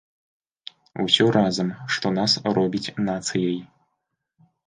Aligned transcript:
Усё 1.03 1.25
разам, 1.35 1.67
што 1.97 2.07
нас 2.17 2.31
робіць 2.59 2.93
нацыяй. 3.09 3.57